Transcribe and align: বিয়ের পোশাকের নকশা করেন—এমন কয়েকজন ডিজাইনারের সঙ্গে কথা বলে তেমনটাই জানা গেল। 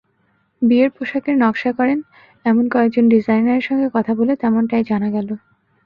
বিয়ের 0.61 0.89
পোশাকের 0.95 1.35
নকশা 1.37 1.71
করেন—এমন 1.73 2.65
কয়েকজন 2.69 3.05
ডিজাইনারের 3.09 3.65
সঙ্গে 3.65 3.87
কথা 3.95 4.11
বলে 4.15 4.33
তেমনটাই 4.41 4.83
জানা 4.83 5.09
গেল। 5.09 5.29